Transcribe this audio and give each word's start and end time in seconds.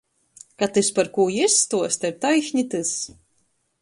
Ka 0.61 0.69
tys, 0.77 0.87
par 0.99 1.11
kū 1.17 1.27
jis 1.35 1.57
stuosta, 1.65 2.11
ir 2.13 2.17
taišni 2.25 2.65
tys. 2.75 2.95